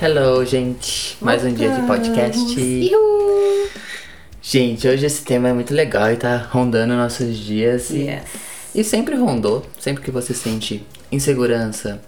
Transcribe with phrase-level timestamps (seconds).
[0.00, 1.16] Hello, gente.
[1.20, 2.58] Mais um dia de podcast.
[2.58, 3.68] Ihu!
[4.42, 7.90] Gente, hoje esse tema é muito legal e tá rondando nossos dias.
[7.90, 8.22] E, Yes.
[8.74, 9.64] e sempre rondou.
[9.78, 12.00] Sempre que você sente insegurança,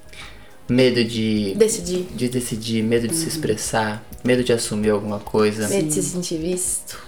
[0.68, 2.02] medo de, Decidi.
[2.15, 5.68] de decidir, medo de se expressar, medo de assumir alguma coisa.
[5.68, 6.98] Medo de se sentir visto.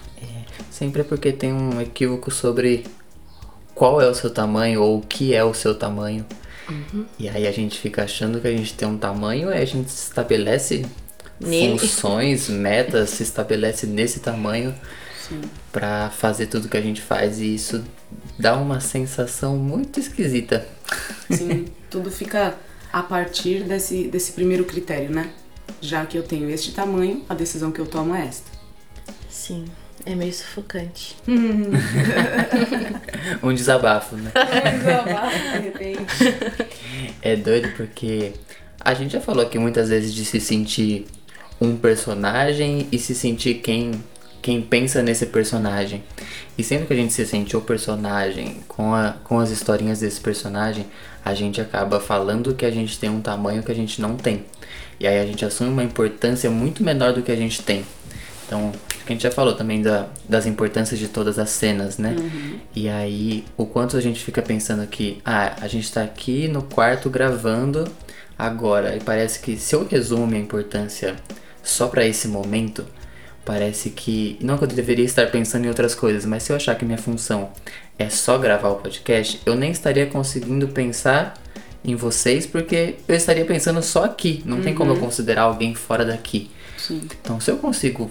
[0.69, 2.85] Sempre é porque tem um equívoco sobre
[3.73, 6.25] qual é o seu tamanho ou o que é o seu tamanho.
[7.19, 9.87] E aí a gente fica achando que a gente tem um tamanho e a gente
[9.87, 10.85] estabelece
[11.39, 11.77] Nele.
[11.77, 14.73] funções, metas, se estabelece nesse tamanho
[15.71, 17.83] pra fazer tudo que a gente faz e isso
[18.37, 20.67] dá uma sensação muito esquisita.
[21.31, 22.55] Sim, tudo fica
[22.91, 25.31] a partir desse, desse primeiro critério, né?
[25.81, 28.49] Já que eu tenho este tamanho, a decisão que eu tomo é esta.
[29.29, 29.65] Sim,
[30.05, 31.17] é meio sufocante.
[33.41, 34.31] Um desabafo, né?
[35.55, 36.05] de repente.
[37.21, 38.33] É doido porque
[38.79, 41.07] a gente já falou aqui muitas vezes de se sentir
[41.59, 43.91] um personagem e se sentir quem,
[44.41, 46.03] quem pensa nesse personagem.
[46.57, 50.21] E sempre que a gente se sente o personagem com, a, com as historinhas desse
[50.21, 50.85] personagem,
[51.23, 54.45] a gente acaba falando que a gente tem um tamanho que a gente não tem.
[54.99, 57.83] E aí a gente assume uma importância muito menor do que a gente tem.
[58.45, 58.71] Então,
[59.05, 62.15] que a gente já falou também da, das importâncias de todas as cenas, né?
[62.75, 66.63] E aí, o quanto a gente fica pensando que, ah, a gente tá aqui no
[66.63, 67.87] quarto gravando
[68.37, 71.15] agora, e parece que se eu resumo minha importância
[71.63, 72.85] só pra esse momento,
[73.45, 74.37] parece que.
[74.41, 76.97] Não que eu deveria estar pensando em outras coisas, mas se eu achar que minha
[76.97, 77.51] função
[77.97, 81.35] é só gravar o podcast, eu nem estaria conseguindo pensar
[81.83, 84.41] em vocês, porque eu estaria pensando só aqui.
[84.45, 86.49] Não tem como eu considerar alguém fora daqui.
[86.77, 87.01] Sim.
[87.21, 88.09] Então, se eu consigo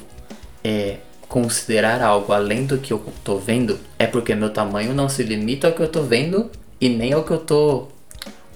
[0.64, 0.96] é,
[1.28, 5.68] considerar algo além do que eu tô vendo, é porque meu tamanho não se limita
[5.68, 7.88] ao que eu tô vendo e nem ao que eu tô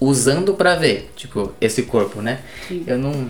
[0.00, 1.12] usando pra ver.
[1.14, 2.40] Tipo, esse corpo, né?
[2.86, 3.28] Eu não.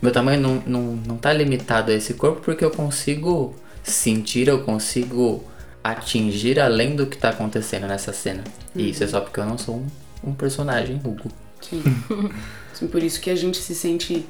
[0.00, 4.60] Meu tamanho não, não, não tá limitado a esse corpo porque eu consigo sentir, eu
[4.60, 5.42] consigo
[5.82, 8.44] atingir além do que tá acontecendo nessa cena.
[8.76, 9.86] E isso é só porque eu não sou um,
[10.30, 11.30] um personagem, Hugo.
[11.60, 11.82] Sim.
[12.74, 14.24] Sim, por isso que a gente se sente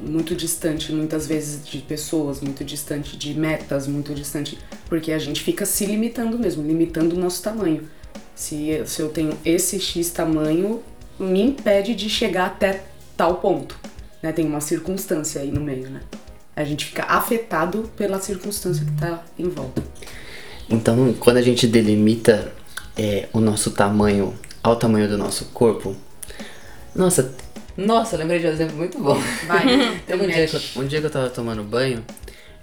[0.00, 4.58] muito distante, muitas vezes, de pessoas, muito distante de metas, muito distante.
[4.88, 7.88] Porque a gente fica se limitando mesmo, limitando o nosso tamanho.
[8.34, 10.82] Se, se eu tenho esse X tamanho,
[11.18, 12.84] me impede de chegar até
[13.16, 13.78] tal ponto.
[14.22, 14.32] Né?
[14.32, 16.00] Tem uma circunstância aí no meio, né?
[16.54, 19.82] A gente fica afetado pela circunstância que tá em volta.
[20.70, 22.52] Então, quando a gente delimita
[22.96, 25.94] é, o nosso tamanho ao tamanho do nosso corpo,
[26.94, 27.34] nossa,
[27.76, 29.20] nossa, lembrei de um exemplo muito bom.
[29.46, 32.02] Vai, Teve um dia, que eu, um dia que eu tava tomando banho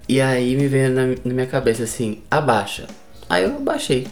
[0.07, 2.88] e aí me veio na, na minha cabeça assim, abaixa.
[3.29, 4.07] Aí eu abaixei.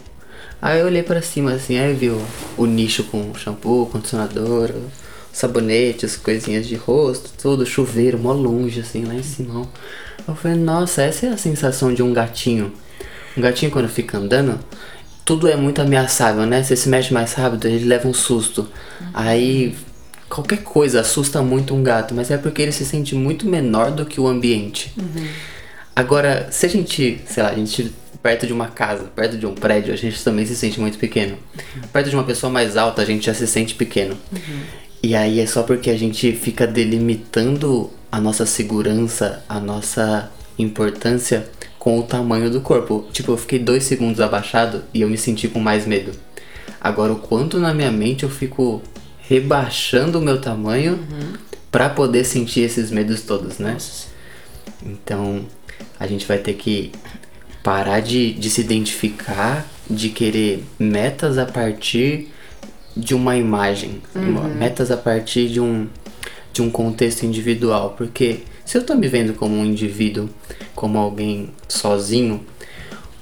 [0.61, 2.09] Aí eu olhei pra cima assim, aí eu vi
[2.57, 4.71] o, nicho com shampoo, condicionador,
[5.33, 9.67] sabonetes, coisinhas de rosto, tudo, chuveiro, mó longe assim, lá em cima.
[10.27, 12.71] Eu falei, nossa, essa é a sensação de um gatinho.
[13.35, 14.59] Um gatinho quando fica andando,
[15.25, 16.63] tudo é muito ameaçável, né?
[16.63, 18.67] Você se mexe mais rápido, ele leva um susto.
[19.13, 19.75] Aí
[20.31, 24.05] qualquer coisa assusta muito um gato, mas é porque ele se sente muito menor do
[24.05, 24.93] que o ambiente.
[25.93, 27.93] Agora, se a gente, sei lá, a gente
[28.23, 31.37] perto de uma casa, perto de um prédio, a gente também se sente muito pequeno.
[31.91, 34.17] Perto de uma pessoa mais alta, a gente já se sente pequeno.
[35.03, 41.49] E aí é só porque a gente fica delimitando a nossa segurança, a nossa importância
[41.79, 43.07] com o tamanho do corpo.
[43.11, 46.11] Tipo, eu fiquei dois segundos abaixado e eu me senti com mais medo.
[46.79, 48.81] Agora, o quanto na minha mente eu fico
[49.41, 50.99] rebaixando o meu tamanho
[51.71, 53.77] pra poder sentir esses medos todos, né?
[54.85, 55.45] Então,
[55.97, 56.91] a gente vai ter que
[57.63, 62.27] parar de, de se identificar, de querer metas a partir
[62.97, 65.87] de uma imagem, uma- metas a partir de um,
[66.51, 67.93] de um contexto individual.
[67.97, 70.29] Porque se eu tô me vendo como um indivíduo,
[70.75, 72.43] como alguém sozinho,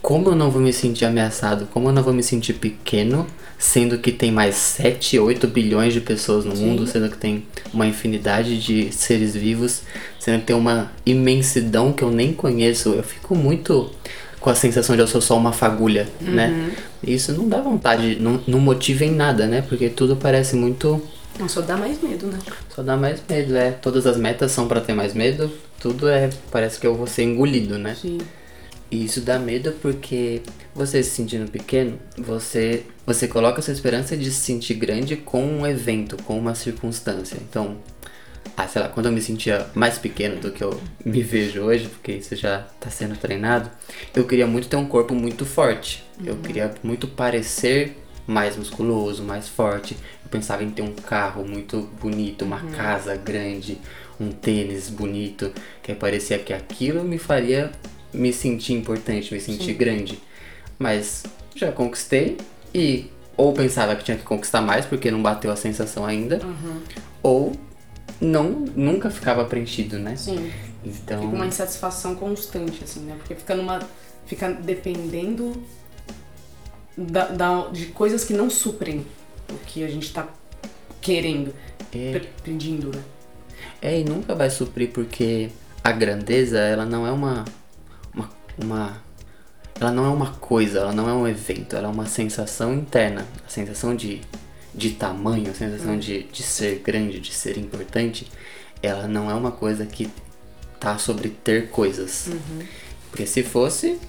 [0.09, 1.67] como eu não vou me sentir ameaçado?
[1.71, 3.27] Como eu não vou me sentir pequeno,
[3.59, 7.85] sendo que tem mais 7, 8 bilhões de pessoas no mundo, sendo que tem uma
[7.85, 9.83] infinidade de seres vivos,
[10.19, 12.89] sendo que tem uma imensidão que eu nem conheço.
[12.89, 13.91] Eu fico muito
[14.39, 16.71] com a sensação de eu sou só uma fagulha, né?
[17.03, 19.61] E isso não dá vontade, não, não motiva em nada, né?
[19.61, 20.99] Porque tudo parece muito.
[21.39, 22.39] Não, só dá mais medo, né?
[22.75, 23.69] Só dá mais medo, é.
[23.73, 26.31] Todas as metas são pra ter mais medo, tudo é.
[26.49, 27.93] Parece que eu vou ser engolido, né?
[27.93, 28.17] Sim.
[28.91, 30.41] E isso dá medo porque
[30.73, 35.65] você se sentindo pequeno, você você coloca sua esperança de se sentir grande com um
[35.65, 37.37] evento, com uma circunstância.
[37.41, 37.77] Então,
[38.55, 41.87] ah, sei lá, quando eu me sentia mais pequeno do que eu me vejo hoje,
[41.87, 43.71] porque isso já tá sendo treinado,
[44.15, 46.03] eu queria muito ter um corpo muito forte.
[46.23, 47.97] Eu queria muito parecer
[48.27, 49.95] mais musculoso, mais forte.
[50.23, 53.79] Eu pensava em ter um carro muito bonito, uma casa grande,
[54.19, 55.51] um tênis bonito,
[55.81, 57.71] que parecia que aquilo me faria
[58.13, 60.19] me sentir importante, me sentir grande.
[60.77, 61.23] Mas
[61.55, 62.37] já conquistei
[62.73, 66.39] e ou pensava que tinha que conquistar mais porque não bateu a sensação ainda,
[67.23, 67.53] ou
[68.19, 70.15] não nunca ficava preenchido, né?
[70.15, 70.51] Sim.
[70.83, 73.15] Então, Fica uma insatisfação constante, assim, né?
[73.17, 73.79] Porque fica numa.
[74.25, 75.53] Fica dependendo
[76.97, 79.05] da, da- de coisas que não suprem
[79.49, 80.27] o que a gente tá
[81.01, 81.53] querendo,
[81.93, 83.01] é, pe- pedindo, né?
[83.81, 85.49] é, e nunca vai suprir porque
[85.83, 87.45] a grandeza, ela não é uma,
[88.61, 89.01] uma
[89.79, 93.25] ela não é uma coisa, ela não é um evento, ela é uma sensação interna,
[93.45, 94.21] a sensação de
[94.73, 98.27] de tamanho, a sensação de, de ser grande, de ser importante,
[98.81, 100.09] ela não é uma coisa que
[100.79, 102.29] tá sobre ter coisas.
[103.09, 103.99] Porque se fosse,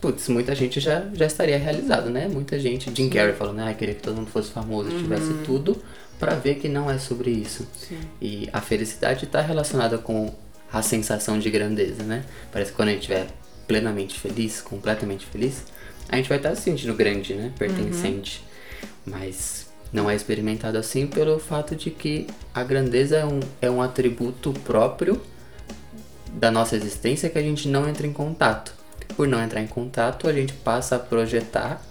[0.00, 2.28] putz, muita gente já, já estaria realizado, né?
[2.28, 5.82] Muita gente, Jim Carrey falando, ah, queria que todo mundo fosse famoso, tivesse tudo,
[6.18, 7.66] pra ver que não é sobre isso.
[7.76, 7.98] Sim.
[8.20, 10.32] E a felicidade está relacionada com
[10.72, 12.24] a sensação de grandeza, né?
[12.52, 13.26] Parece que quando a gente estiver
[13.66, 15.64] plenamente feliz, completamente feliz,
[16.08, 17.52] a gente vai estar se sentindo grande, né?
[17.58, 18.44] Pertencente.
[19.04, 23.80] Mas não é experimentado assim pelo fato de que a grandeza é um, é um
[23.80, 25.20] atributo próprio
[26.32, 28.74] da nossa existência que a gente não entra em contato.
[29.16, 31.82] Por não entrar em contato, a gente passa a projetar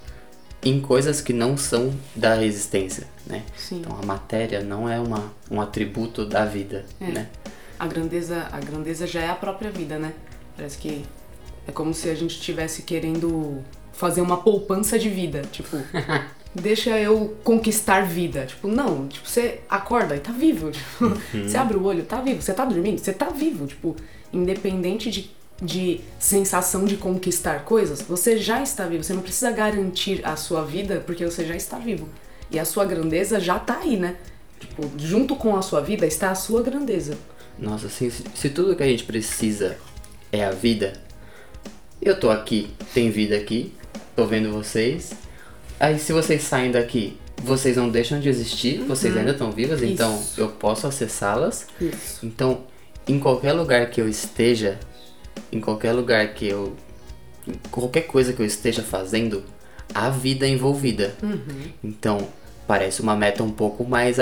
[0.64, 3.44] em coisas que não são da existência, né?
[3.56, 3.80] Sim.
[3.80, 7.06] Então a matéria não é uma, um atributo da vida, É.
[7.06, 7.30] né?
[7.78, 10.14] A grandeza, a grandeza já é a própria vida, né?
[10.56, 11.06] Parece que
[11.68, 15.78] é como se a gente estivesse querendo fazer uma poupança de vida, tipo,
[16.54, 18.46] deixa eu conquistar vida.
[18.46, 22.42] Tipo, não, tipo, você acorda e tá vivo, tipo, você abre o olho, tá vivo,
[22.42, 23.96] você tá dormindo, você tá vivo, tipo,
[24.32, 25.32] independente de,
[25.62, 30.64] de sensação de conquistar coisas, você já está vivo, você não precisa garantir a sua
[30.64, 32.08] vida porque você já está vivo.
[32.52, 34.18] E a sua grandeza já tá aí, né?
[34.60, 37.18] Tipo, junto com a sua vida está a sua grandeza.
[37.58, 39.78] Nossa, assim, se, se tudo que a gente precisa
[40.32, 40.94] é a vida,
[42.02, 43.74] eu tô aqui, tem vida aqui,
[44.16, 45.14] tô vendo vocês.
[45.80, 50.14] Aí se vocês saem daqui, vocês não deixam de existir, vocês ainda estão vivas, então
[50.14, 50.22] Uhum.
[50.22, 50.42] Isso.
[50.42, 51.68] eu posso acessá-las.
[52.24, 52.64] Então,
[53.08, 54.80] em qualquer lugar que eu esteja,
[55.52, 56.76] em qualquer lugar que eu.
[57.70, 59.44] qualquer coisa que eu esteja fazendo,
[59.94, 61.14] há vida envolvida.
[61.84, 62.28] Então,
[62.68, 64.18] parece uma meta um pouco mais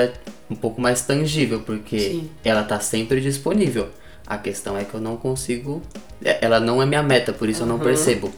[0.50, 2.30] um pouco mais tangível, porque Sim.
[2.44, 3.90] ela tá sempre disponível.
[4.26, 5.82] A questão é que eu não consigo.
[6.24, 8.32] é- Ela não é minha meta, por isso eu não percebo.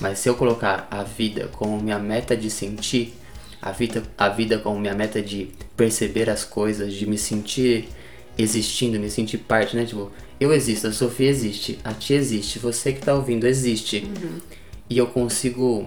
[0.00, 3.14] Mas se eu colocar a vida como minha meta de sentir,
[3.62, 7.88] a vida, a vida como minha meta de perceber as coisas, de me sentir
[8.36, 9.84] existindo, me sentir parte, né?
[9.84, 14.08] Tipo, eu existo, a Sofia existe, a tia existe, você que tá ouvindo existe.
[14.90, 15.86] E eu consigo.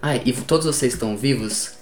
[0.00, 1.72] Ah, e todos vocês estão vivos?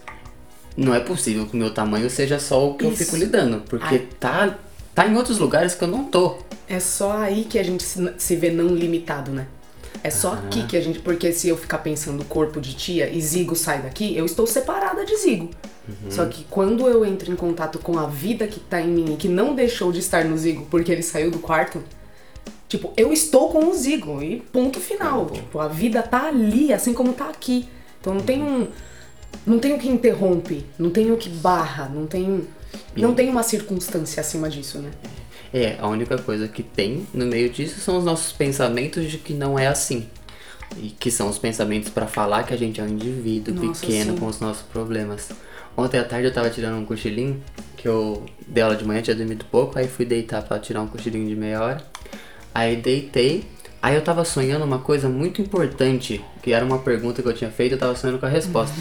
[0.79, 3.05] Não é possível que o meu tamanho seja só o que eu Isso.
[3.05, 4.09] fico lidando, porque Ai.
[4.21, 4.59] tá,
[4.95, 6.37] tá em outros lugares que eu não tô.
[6.69, 9.49] É só aí que a gente se, vê não limitado, né?
[10.05, 11.01] É só aqui que a gente.
[11.01, 15.05] Porque se eu ficar pensando corpo de tia e Zigo sai daqui, eu estou separada
[15.05, 15.51] de Zigo.
[16.11, 19.17] Só que quando eu entro em contato com a vida que tá em mim e
[19.17, 21.83] que não deixou de estar no Zigo porque ele saiu do quarto,
[22.69, 25.27] tipo, eu estou com o Zigo e ponto final.
[25.27, 27.69] Tipo, a vida tá ali, assim como tá aqui.
[28.01, 28.69] Então não tem um.
[29.47, 32.47] Não tem o que interrompe, não tem o que barra, não tem.
[32.95, 34.91] Não tem uma circunstância acima disso, né?
[35.53, 39.33] É, a única coisa que tem no meio disso são os nossos pensamentos de que
[39.33, 40.07] não é assim.
[40.77, 44.13] E que são os pensamentos pra falar que a gente é um indivíduo Nossa, pequeno
[44.13, 44.19] sim.
[44.19, 45.31] com os nossos problemas.
[45.77, 47.43] Ontem à tarde eu tava tirando um cochilinho,
[47.77, 50.89] que eu dei aula de manhã, tinha dormido pouco, aí fui deitar pra tirar um
[50.89, 51.83] cochilinho de meia hora.
[52.55, 53.45] Aí deitei,
[53.83, 57.51] aí eu tava sonhando uma coisa muito importante, que era uma pergunta que eu tinha
[57.51, 58.75] feito, eu tava sonhando com a resposta.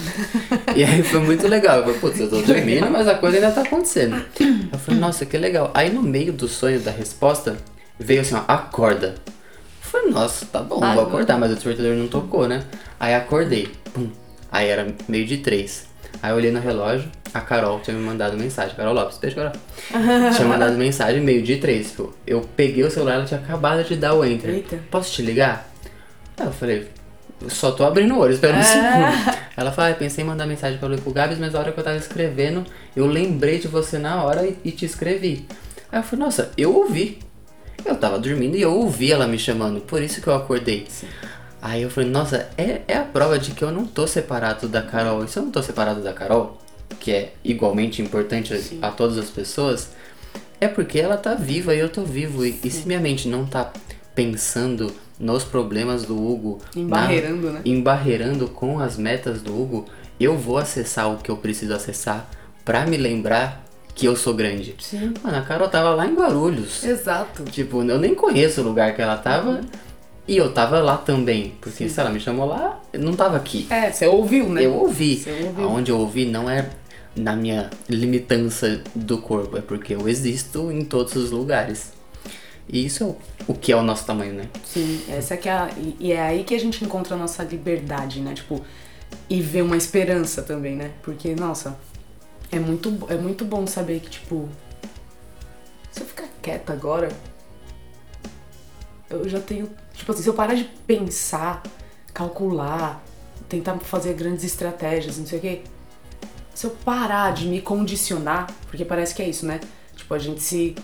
[0.75, 1.77] e aí foi muito legal.
[1.77, 4.16] Eu falei, putz, eu tô dormindo, mas a coisa ainda tá acontecendo.
[4.72, 5.72] Eu falei, nossa, que legal.
[5.74, 7.58] Aí no meio do sonho da resposta,
[8.00, 9.16] veio assim, ó, acorda.
[9.25, 9.34] Eu
[9.82, 12.63] falei, nossa, tá bom, vou acordar, mas o despertador não tocou, né?
[13.00, 14.10] Aí acordei, pum.
[14.51, 15.88] Aí era meio de três.
[16.22, 18.75] Aí eu olhei no relógio, a Carol tinha me mandado mensagem.
[18.75, 19.53] Carol Lopes, beijo, Carol.
[20.36, 21.91] tinha mandado mensagem meio de três.
[21.91, 24.50] Tipo, eu peguei o celular, ela tinha acabado de dar o enter.
[24.50, 24.79] Eita.
[24.89, 25.69] Posso te ligar?
[26.38, 26.88] Aí eu falei,
[27.48, 29.38] só tô abrindo o olho, esperando um segundo.
[29.55, 31.84] Ela falou, ah, pensei em mandar mensagem pra pro Gabs, mas a hora que eu
[31.84, 32.63] tava escrevendo,
[32.96, 35.48] eu lembrei de você na hora e, e te escrevi.
[35.91, 37.19] Aí eu falei, nossa, eu ouvi.
[37.86, 40.88] Eu tava dormindo e eu ouvi ela me chamando, por isso que eu acordei.
[41.62, 44.81] Aí eu falei, nossa, é, é a prova de que eu não tô separado da
[44.81, 45.24] Carol.
[45.24, 46.60] E se eu não tô separado da Carol,
[47.00, 49.89] que é igualmente importante a todas as pessoas,
[50.60, 52.46] é porque ela tá viva e eu tô vivo.
[52.46, 53.72] E, e se minha mente não tá
[54.15, 57.62] pensando nos problemas do Hugo, Embarreirando, né?
[57.65, 59.86] embarreirando com as metas do Hugo,
[60.20, 62.29] eu vou acessar o que eu preciso acessar
[62.63, 63.65] pra me lembrar
[63.96, 64.75] que eu sou grande.
[64.79, 65.13] Sim.
[65.24, 66.84] Mano, a Carol tava lá em Guarulhos.
[66.84, 67.44] Exato.
[67.46, 69.62] Tipo, eu nem conheço o lugar que ela tava.
[70.27, 71.53] E eu tava lá também.
[71.62, 73.65] Porque se ela me chamou lá, eu não tava aqui.
[73.69, 74.65] É, você ouviu, né?
[74.65, 75.17] Eu ouvi.
[75.17, 75.63] Você ouviu.
[75.65, 76.69] Aonde eu ouvi não é
[77.15, 81.93] na minha limitância do corpo, é porque eu existo em todos os lugares.
[82.69, 84.50] E isso é o- que é o nosso tamanho, né?
[84.65, 85.69] Sim, essa é que é a,
[86.00, 88.34] e- é aí que a gente encontra a nossa liberdade, né?
[88.34, 88.62] Tipo,
[89.29, 90.91] e vê uma esperança também, né?
[91.01, 91.77] Porque, nossa,
[92.51, 94.48] é muito, é muito bom saber que, tipo,
[95.91, 97.10] se eu ficar quieta agora,
[99.09, 99.69] eu já tenho.
[99.93, 101.63] Tipo assim, se eu parar de pensar,
[102.13, 103.03] calcular,
[103.47, 105.61] tentar fazer grandes estratégias, não sei o quê.
[106.53, 109.59] Se eu parar de me condicionar, porque parece que é isso, né?
[109.95, 110.75] Tipo, a gente se.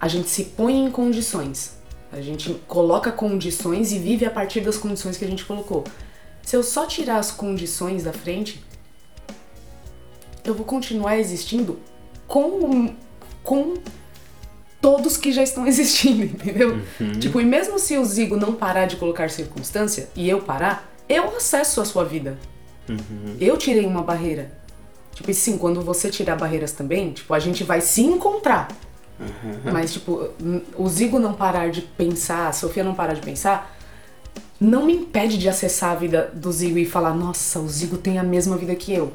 [0.00, 1.76] A gente se põe em condições.
[2.12, 5.84] A gente coloca condições e vive a partir das condições que a gente colocou.
[6.42, 8.62] Se eu só tirar as condições da frente,
[10.44, 11.78] eu vou continuar existindo
[12.26, 12.94] com,
[13.42, 13.74] com
[14.82, 16.82] todos que já estão existindo, entendeu?
[17.18, 21.34] Tipo, e mesmo se o Zigo não parar de colocar circunstância e eu parar, eu
[21.36, 22.36] acesso a sua vida.
[23.40, 24.52] Eu tirei uma barreira.
[25.14, 28.68] Tipo, e sim, quando você tirar barreiras também, tipo, a gente vai se encontrar.
[29.72, 30.30] Mas, tipo,
[30.76, 33.76] o Zigo não parar de pensar, a Sofia não parar de pensar,
[34.60, 38.18] não me impede de acessar a vida do Zigo e falar, nossa, o Zigo tem
[38.18, 39.12] a mesma vida que eu.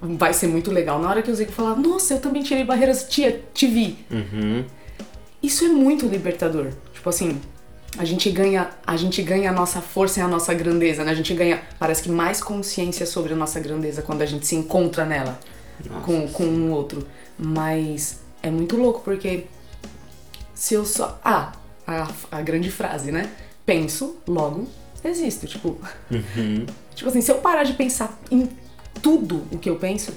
[0.00, 1.00] Vai ser muito legal.
[1.00, 3.98] Na hora que o Zigo falar, nossa, eu também tirei barreiras, tia, te vi.
[4.10, 4.64] Uhum.
[5.42, 6.72] Isso é muito libertador.
[6.92, 7.40] Tipo assim,
[7.96, 11.10] a gente ganha, a gente ganha a nossa força e a nossa grandeza, né?
[11.10, 14.54] A gente ganha, parece que mais consciência sobre a nossa grandeza quando a gente se
[14.54, 15.38] encontra nela
[16.04, 17.06] com, com um outro.
[17.38, 19.46] Mas é muito louco porque
[20.54, 21.18] se eu só.
[21.24, 21.52] Ah,
[21.86, 23.30] a, a grande frase, né?
[23.64, 24.66] Penso, logo
[25.04, 25.46] existo.
[25.46, 25.78] Tipo.
[26.94, 28.48] Tipo assim, se eu parar de pensar em
[29.00, 30.12] tudo o que eu penso,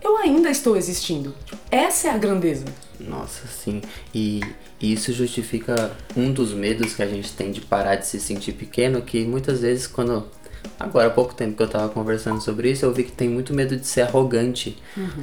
[0.00, 1.34] eu ainda estou existindo.
[1.44, 2.64] Tipo, essa é a grandeza.
[3.00, 3.82] Nossa, sim.
[4.14, 4.40] E
[4.80, 9.02] isso justifica um dos medos que a gente tem de parar de se sentir pequeno,
[9.02, 10.26] que muitas vezes quando.
[10.80, 13.52] Agora há pouco tempo que eu tava conversando sobre isso, eu vi que tem muito
[13.52, 14.78] medo de ser arrogante.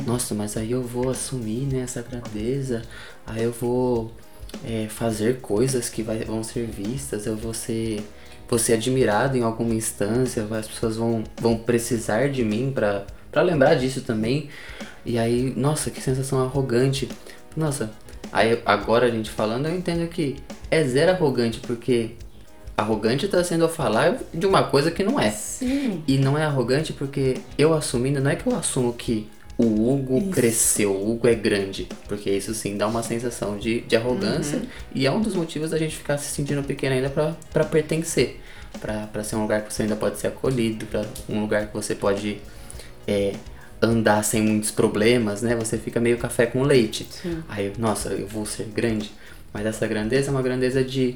[0.05, 2.83] Nossa, mas aí eu vou assumir né, essa grandeza,
[3.25, 4.11] aí eu vou
[4.63, 8.03] é, fazer coisas que vai- vão ser vistas, eu vou ser,
[8.47, 13.41] vou ser admirado em alguma instância, as pessoas vão, vão precisar de mim pra, pra
[13.41, 14.49] lembrar disso também.
[15.05, 17.09] E aí, nossa, que sensação arrogante.
[17.55, 17.91] Nossa,
[18.31, 20.37] aí agora a gente falando, eu entendo que
[20.69, 22.11] é zero arrogante, porque
[22.77, 25.31] arrogante tá sendo eu falar de uma coisa que não é.
[25.31, 26.03] Sim.
[26.07, 30.31] E não é arrogante porque eu assumindo, não é que eu assumo que o Hugo
[30.31, 31.87] cresceu, o Hugo é grande.
[32.07, 34.61] Porque isso sim dá uma sensação de, de arrogância.
[34.93, 38.39] E é um dos motivos da gente ficar se sentindo pequeno ainda pra, pra pertencer.
[38.79, 41.93] Pra ser um lugar que você ainda pode ser acolhido, pra um lugar que você
[41.93, 42.39] pode
[43.07, 43.33] é,
[43.81, 45.55] andar sem muitos problemas, né?
[45.55, 47.07] Você fica meio café com leite.
[47.49, 49.11] Aí, eu, nossa, eu vou ser grande.
[49.53, 51.15] Mas essa grandeza é uma grandeza de.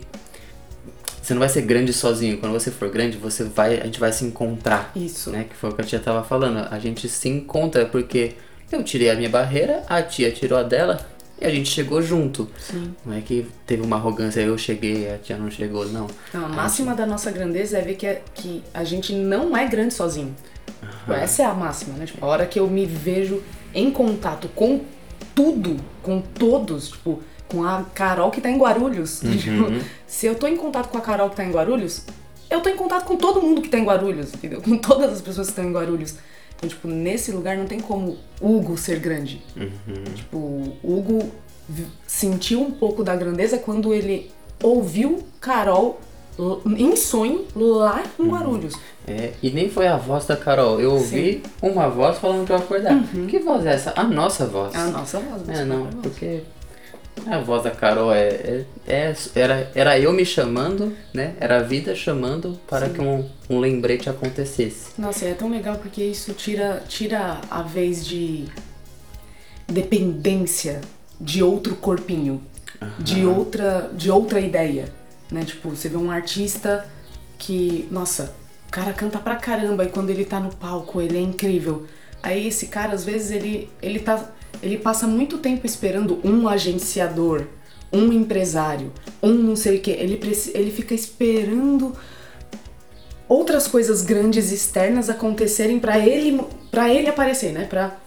[1.21, 2.37] Você não vai ser grande sozinho.
[2.37, 5.31] Quando você for grande, você vai, a gente vai se encontrar Isso.
[5.31, 5.45] né?
[5.49, 6.67] Que foi o que a tia tava falando.
[6.69, 8.33] A gente se encontra porque
[8.71, 10.99] eu tirei a minha barreira, a tia tirou a dela
[11.41, 12.47] e a gente chegou junto.
[12.59, 12.93] Sim.
[13.03, 16.07] Não é que teve uma arrogância, eu cheguei, a tia não chegou, não.
[16.33, 19.65] Não, a máxima da nossa grandeza é ver que, é- que a gente não é
[19.67, 20.35] grande sozinho.
[21.05, 22.05] Tipo, Essa é a máxima, né?
[22.05, 23.41] Tipo, a hora que eu me vejo
[23.73, 24.81] em contato com
[25.33, 29.19] tudo, com todos, tipo, com a Carol que tá em Guarulhos.
[29.37, 29.71] Tipo,
[30.07, 32.03] se eu tô em contato com a Carol que tá em Guarulhos,
[32.49, 34.61] eu tô em contato com todo mundo que tá em Guarulhos, entendeu?
[34.61, 36.15] Com todas as pessoas que estão em Guarulhos.
[36.57, 39.41] Então, tipo, nesse lugar não tem como Hugo ser grande.
[40.15, 41.31] Tipo, o Hugo
[42.07, 44.31] sentiu um pouco da grandeza quando ele
[44.63, 45.99] ouviu Carol
[46.65, 48.73] em sonho lá em Guarulhos.
[49.07, 50.79] É, e nem foi a voz da Carol.
[50.81, 52.99] Eu ouvi uma voz falando pra eu acordar.
[53.27, 53.93] Que voz é essa?
[53.95, 54.75] A nossa voz.
[54.75, 55.47] A nossa voz.
[55.47, 56.41] É, não, porque
[57.27, 61.35] a voz da Carol é, é, é- era, era eu me chamando, né?
[61.39, 64.89] Era a vida chamando para que um, um lembrete acontecesse.
[64.97, 68.45] Nossa, é tão legal porque isso tira, tira a vez de
[69.67, 70.81] dependência
[71.19, 72.41] de outro corpinho,
[72.99, 74.85] de outra, de outra ideia,
[75.31, 75.43] né?
[75.43, 76.85] Tipo, você vê um artista
[77.37, 78.35] que, nossa,
[78.67, 81.85] o cara canta pra caramba e quando ele tá no palco, ele é incrível.
[82.21, 84.31] Aí esse cara, às vezes, ele, ele tá.
[84.63, 87.45] Ele passa muito tempo esperando um agenciador,
[87.91, 88.91] um empresário,
[89.21, 89.91] um não sei o que.
[89.91, 90.19] Ele,
[90.53, 91.95] ele fica esperando
[93.27, 96.41] outras coisas grandes externas acontecerem pra ele
[96.71, 97.65] para ele aparecer, né?
[97.65, 97.97] Pra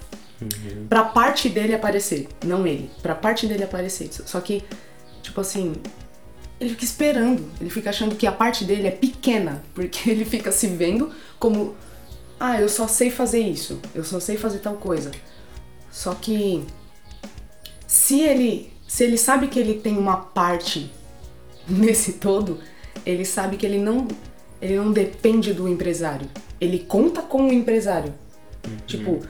[0.88, 2.90] Pra parte dele aparecer, não ele.
[3.02, 4.08] Pra parte dele aparecer.
[4.12, 4.62] Só que,
[5.22, 5.74] tipo assim,
[6.60, 7.44] ele fica esperando.
[7.60, 9.62] Ele fica achando que a parte dele é pequena.
[9.74, 11.74] Porque ele fica se vendo como.
[12.38, 13.80] Ah, eu só sei fazer isso.
[13.94, 15.10] Eu só sei fazer tal coisa.
[15.90, 16.64] Só que.
[17.86, 18.72] Se ele.
[18.86, 20.90] Se ele sabe que ele tem uma parte
[21.68, 22.58] nesse todo,
[23.04, 24.08] ele sabe que ele não.
[24.60, 26.28] Ele não depende do empresário.
[26.60, 28.12] Ele conta com o empresário.
[28.88, 29.22] Tipo,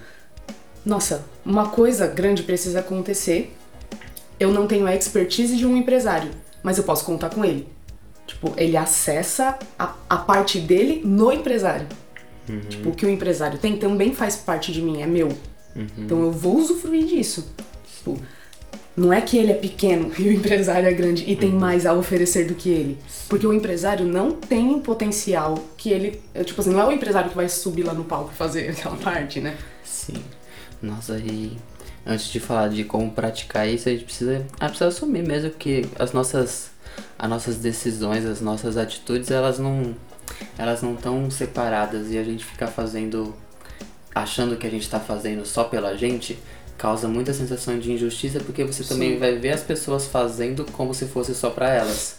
[0.85, 3.55] nossa, uma coisa grande precisa acontecer.
[4.41, 6.31] Eu não tenho a expertise de um empresário,
[6.69, 7.67] mas eu posso contar com ele.
[8.27, 11.87] Tipo, ele acessa a, a parte dele no empresário.
[12.69, 15.31] Tipo, o que o empresário tem também faz parte de mim, é meu.
[15.97, 17.51] Então eu vou usufruir disso.
[17.97, 18.19] Tipo,
[18.95, 21.95] não é que ele é pequeno e o empresário é grande e tem mais a
[21.95, 22.99] oferecer do que ele.
[23.31, 26.21] Porque o empresário não tem o potencial que ele.
[26.45, 28.99] Tipo assim, não é o empresário que vai subir lá no palco e fazer aquela
[28.99, 29.57] parte, né?
[29.83, 30.23] Sim.
[30.83, 31.57] Nossa, e
[32.09, 35.87] antes de falar de como praticar isso, a gente precisa, ah, precisa assumir mesmo que
[35.99, 36.71] as nossas,
[37.19, 39.95] as nossas decisões, as nossas atitudes, elas não
[40.59, 43.35] elas não estão separadas e a gente ficar fazendo
[44.15, 46.39] achando que a gente está fazendo só pela gente
[46.77, 49.19] causa muita sensação de injustiça porque você também Sim.
[49.19, 52.19] vai ver as pessoas fazendo como se fosse só pra elas.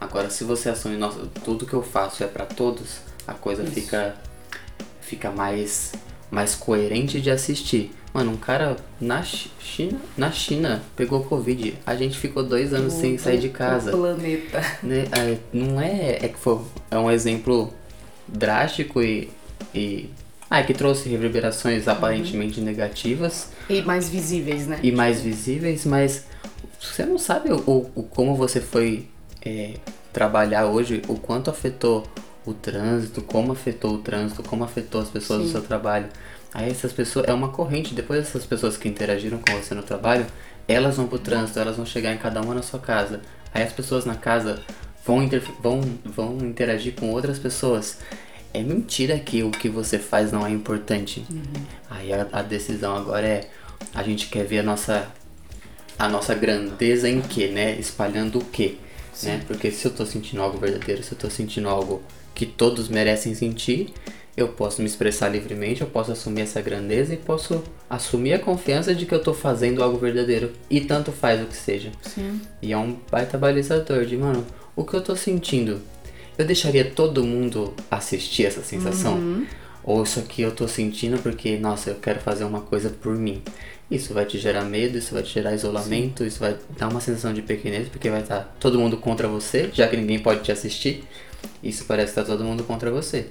[0.00, 3.72] Agora, se você assume, nossa, tudo que eu faço é pra todos, a coisa Isso.
[3.72, 4.14] fica
[5.00, 5.92] fica mais
[6.30, 7.92] mais coerente de assistir.
[8.16, 11.76] Mano, um cara na Chi- China, na China pegou Covid.
[11.84, 13.94] A gente ficou dois anos sem sair de casa.
[13.94, 14.62] O planeta.
[14.82, 15.04] Né?
[15.12, 16.12] É, não é.
[16.22, 16.58] É que foi.
[16.90, 17.74] É um exemplo
[18.26, 19.28] drástico e.
[19.74, 20.08] e
[20.48, 24.78] ah, que trouxe reverberações aparentemente negativas E mais visíveis, né?
[24.82, 26.24] e mais visíveis, mas
[26.80, 29.08] você não sabe o, o- como você foi
[29.44, 29.74] é,
[30.10, 32.06] trabalhar hoje, o quanto afetou
[32.46, 35.52] o trânsito, como afetou o trânsito, como afetou as pessoas do Sim.
[35.52, 36.06] seu trabalho.
[36.56, 40.24] Aí essas pessoas, é uma corrente, depois essas pessoas que interagiram com você no trabalho,
[40.66, 43.20] elas vão pro trânsito, elas vão chegar em cada uma na sua casa.
[43.52, 44.62] Aí as pessoas na casa
[45.04, 45.28] vão,
[45.62, 47.98] vão, vão interagir com outras pessoas.
[48.54, 51.26] É mentira que o que você faz não é importante.
[51.90, 53.50] Aí a, a decisão agora é
[53.94, 55.06] a gente quer ver a nossa
[55.98, 57.78] a nossa grandeza em quê, né?
[57.78, 58.76] Espalhando o quê,
[59.22, 59.42] né?
[59.46, 62.02] Porque se eu tô sentindo algo verdadeiro, se eu tô sentindo algo
[62.34, 63.92] que todos merecem sentir,
[64.36, 68.94] eu posso me expressar livremente, eu posso assumir essa grandeza e posso assumir a confiança
[68.94, 70.52] de que eu tô fazendo algo verdadeiro.
[70.68, 71.90] E tanto faz o que seja.
[72.02, 72.40] Sim.
[72.60, 74.44] E é um baita balizador de, mano,
[74.74, 75.80] o que eu tô sentindo?
[76.36, 79.46] Eu deixaria todo mundo assistir essa sensação?
[79.82, 83.42] Ou isso aqui eu tô sentindo porque, nossa, eu quero fazer uma coisa por mim.
[83.90, 87.32] Isso vai te gerar medo, isso vai te gerar isolamento, isso vai dar uma sensação
[87.32, 91.04] de pequenez, porque vai estar todo mundo contra você, já que ninguém pode te assistir.
[91.62, 93.28] Isso parece estar todo mundo contra você.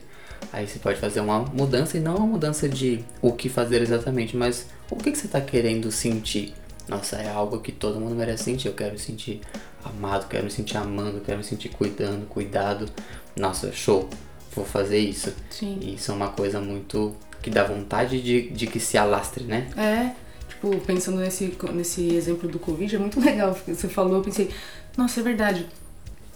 [0.51, 4.35] Aí você pode fazer uma mudança e não uma mudança de o que fazer exatamente,
[4.35, 6.53] mas o que, que você está querendo sentir.
[6.87, 8.67] Nossa, é algo que todo mundo merece sentir.
[8.67, 9.41] Eu quero me sentir
[9.83, 12.87] amado, quero me sentir amando, quero me sentir cuidando, cuidado.
[13.35, 14.09] Nossa, show,
[14.55, 15.33] vou fazer isso.
[15.49, 15.79] Sim.
[15.81, 19.67] E isso é uma coisa muito que dá vontade de, de que se alastre, né?
[19.77, 20.15] É,
[20.49, 23.55] tipo, pensando nesse, nesse exemplo do Covid, é muito legal.
[23.67, 24.49] Você falou, eu pensei,
[24.97, 25.67] nossa, é verdade.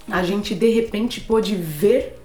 [0.07, 2.18] A gente de repente pôde ver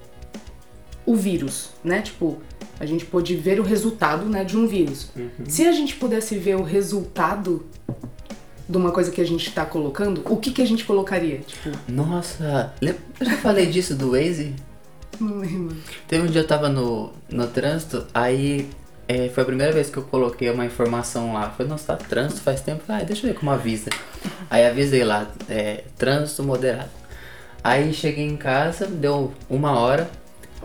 [1.07, 2.03] o vírus, né?
[2.03, 2.39] Tipo,
[2.79, 5.11] a gente pôde ver o resultado, né, de um vírus.
[5.47, 7.65] Se a gente pudesse ver o resultado
[8.69, 11.39] de uma coisa que a gente tá colocando, o que que a gente colocaria?
[11.39, 14.55] Tipo, Nossa, eu já falei disso do Waze?
[15.21, 15.77] não lembro.
[16.09, 18.69] Teve um dia eu tava no, no trânsito, aí
[19.07, 21.51] é, foi a primeira vez que eu coloquei uma informação lá.
[21.51, 22.83] Foi, nossa, tá trânsito faz tempo.
[22.89, 23.91] Ah, deixa eu ver como avisa.
[24.51, 26.91] Aí avisei lá, é, trânsito moderado.
[27.63, 30.11] Aí cheguei em casa, deu uma hora,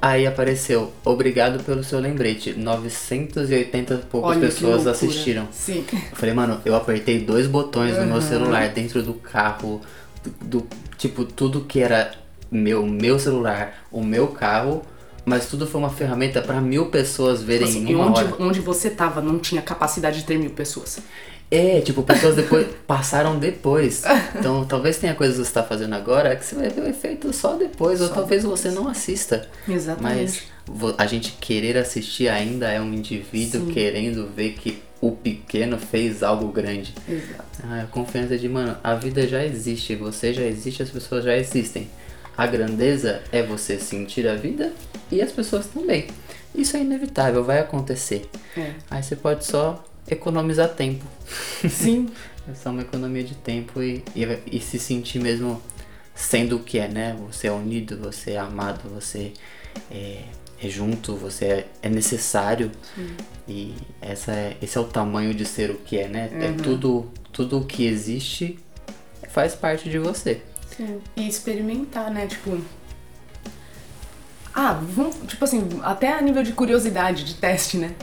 [0.02, 2.54] aí apareceu, obrigado pelo seu lembrete.
[2.54, 5.48] 980 e poucas Olha pessoas assistiram.
[5.52, 5.86] Sim.
[5.92, 9.82] Eu falei, mano, eu apertei dois botões no meu celular dentro do carro,
[10.24, 12.12] do, do- tipo, tudo que era
[12.52, 14.82] meu, meu celular, o meu carro,
[15.26, 18.36] mas tudo foi uma ferramenta pra mil pessoas verem Assim, em uma onde, hora.
[18.40, 21.00] onde você tava não tinha capacidade de ter mil pessoas.
[21.52, 24.04] É, tipo, pessoas depois passaram depois.
[24.38, 27.34] Então, talvez tenha coisas que você tá fazendo agora que você vai ver o efeito
[27.34, 29.48] só depois, ou Só talvez você não assista.
[29.68, 30.44] Exatamente.
[30.68, 33.74] Mas a gente querer assistir ainda é um indivíduo Sim.
[33.74, 36.94] querendo ver que o pequeno fez algo grande.
[37.08, 37.64] Exato.
[37.64, 41.36] Ah, a confiança de, mano, a vida já existe, você já existe, as pessoas já
[41.36, 41.90] existem.
[42.38, 44.72] A grandeza é você sentir a vida
[45.12, 46.08] e as pessoas também.
[46.54, 48.30] Isso é inevitável, vai acontecer.
[48.58, 48.74] É.
[48.90, 51.06] Aí você pode só economizar tempo.
[51.70, 52.10] Sim.
[52.50, 55.62] É só uma economia de tempo e, e, e se sentir mesmo
[56.16, 57.16] sendo o que é, né?
[57.28, 59.34] Você é unido, você é amado, você
[59.92, 60.24] é,
[60.60, 62.72] é junto, você é, é necessário.
[63.48, 66.30] E essa é, esse é o tamanho de ser o que é, né?
[66.42, 68.58] É tudo, tudo o que existe
[69.30, 70.42] faz parte de você.
[70.76, 71.00] Sim.
[71.16, 72.28] E experimentar, né?
[72.28, 72.60] Tipo.
[74.54, 77.94] Ah, vamos, tipo assim, até a nível de curiosidade, de teste, né?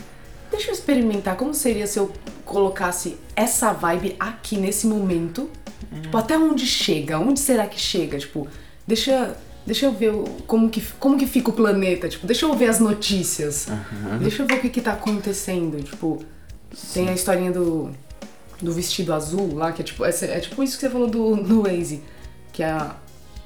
[0.51, 2.13] Deixa eu experimentar como seria se eu
[2.45, 5.51] colocasse essa vibe aqui nesse momento.
[6.03, 7.19] Tipo, até onde chega?
[7.19, 8.19] Onde será que chega?
[8.19, 8.47] Tipo,
[8.87, 10.13] deixa, deixa eu ver
[10.47, 12.09] como que, como que fica o planeta.
[12.09, 13.67] Tipo, deixa eu ver as notícias.
[14.21, 15.83] Deixa eu ver o que que tá acontecendo.
[15.83, 16.25] Tipo,
[16.93, 17.91] tem a historinha do,
[18.61, 21.37] do vestido azul lá, que é tipo, é, é tipo isso que você falou do,
[21.37, 22.03] do Waze.
[22.53, 22.97] Que a,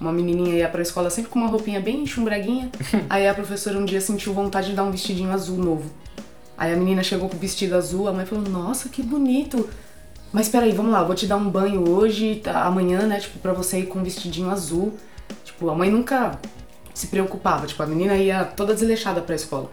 [0.01, 2.71] uma menininha ia pra escola sempre com uma roupinha bem chumbreguinha.
[3.09, 5.91] aí a professora um dia sentiu vontade de dar um vestidinho azul novo.
[6.61, 9.67] Aí a menina chegou com o vestido azul, a mãe falou, nossa, que bonito.
[10.31, 13.19] Mas peraí, vamos lá, vou te dar um banho hoje, tá, amanhã, né?
[13.19, 14.93] Tipo, pra você ir com um vestidinho azul.
[15.43, 16.39] Tipo, a mãe nunca
[16.93, 17.67] se preocupava.
[17.67, 19.71] Tipo, a menina ia toda desleixada pra escola.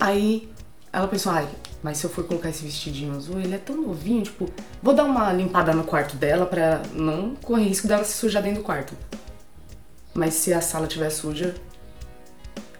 [0.00, 0.50] Aí
[0.92, 1.48] ela pensou, ai,
[1.80, 4.50] mas se eu for colocar esse vestidinho azul, ele é tão novinho, tipo,
[4.82, 8.62] vou dar uma limpada no quarto dela pra não correr risco dela se sujar dentro
[8.62, 8.94] do quarto.
[10.12, 11.54] Mas se a sala tiver suja,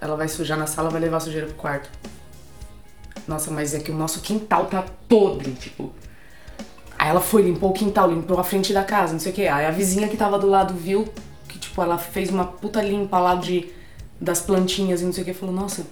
[0.01, 1.89] ela vai sujar na sala, vai levar a sujeira pro quarto.
[3.27, 5.93] Nossa, mas é que o nosso quintal tá podre, tipo.
[6.99, 9.49] Aí ela foi, limpou o quintal, limpou a frente da casa, não sei o que.
[9.49, 11.09] Aí a vizinha que tava do lado viu
[11.49, 13.69] que, tipo, ela fez uma puta limpa lá de,
[14.21, 15.35] das plantinhas e não sei o que.
[15.35, 15.87] Falou, nossa,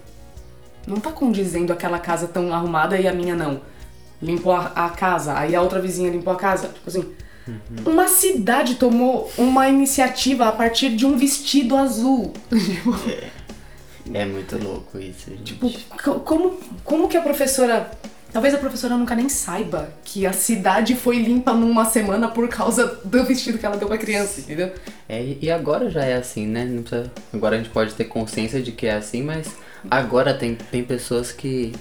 [0.86, 3.60] não tá condizendo aquela casa tão arrumada e a minha não.
[4.22, 6.68] Limpou a, a casa, aí a outra vizinha limpou a casa.
[6.68, 7.12] Tipo assim,
[7.84, 12.32] uma cidade tomou uma iniciativa a partir de um vestido azul.
[14.12, 15.42] É muito louco isso, gente.
[15.54, 15.70] Tipo,
[16.02, 17.90] co- como, como que a professora.
[18.32, 22.86] Talvez a professora nunca nem saiba que a cidade foi limpa numa semana por causa
[23.04, 24.72] do vestido que ela deu pra criança, entendeu?
[25.08, 26.64] É, e agora já é assim, né?
[26.80, 29.48] Precisa- agora a gente pode ter consciência de que é assim, mas
[29.90, 31.72] agora tem, tem pessoas que,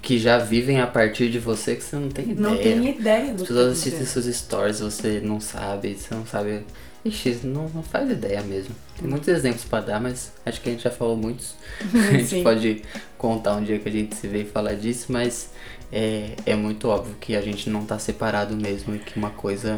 [0.00, 2.40] que já vivem a partir de você que você não tem ideia.
[2.48, 6.64] Não tem ideia do As pessoas assistem seus stories, você não sabe, você não sabe.
[7.04, 8.74] Ixi, não, não faz ideia mesmo.
[8.98, 11.54] Tem muitos exemplos pra dar, mas acho que a gente já falou muitos.
[11.92, 12.82] a gente pode
[13.18, 15.50] contar um dia que a gente se vê e falar disso, mas
[15.92, 19.76] é, é muito óbvio que a gente não tá separado mesmo e que uma coisa,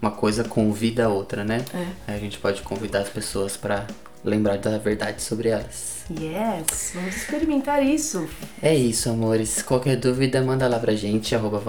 [0.00, 1.62] uma coisa convida a outra, né?
[1.74, 1.86] É.
[2.08, 3.86] Aí a gente pode convidar as pessoas pra
[4.24, 6.04] lembrar da verdade sobre elas.
[6.10, 8.28] Yes, vamos experimentar isso.
[8.62, 9.62] É isso, amores.
[9.62, 11.60] Qualquer dúvida, manda lá pra gente, arroba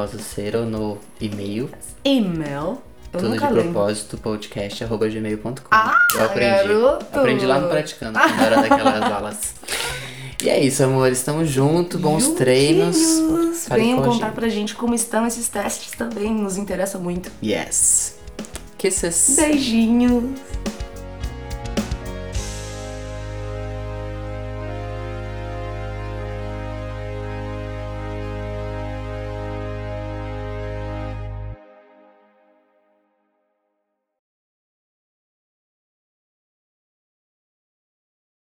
[0.70, 1.70] no e-mail
[2.04, 2.82] E-mail.
[3.18, 3.64] Eu Tudo de lembro.
[3.74, 5.54] propósito, podcast, arroba gmail.com.
[5.72, 6.50] Ah, Eu aprendi.
[6.68, 7.06] garoto!
[7.20, 9.38] Aprendi lá no Praticando, na hora daquelas aulas.
[10.44, 11.22] E é isso, amores.
[11.24, 12.96] Tamo junto, bons treinos.
[12.98, 13.66] Juntinhos.
[13.68, 14.36] Fale Venham contar gente.
[14.36, 17.32] pra gente como estão esses testes também, nos interessa muito.
[17.44, 18.16] Yes.
[18.78, 19.36] Kisses.
[19.36, 20.24] Beijinhos.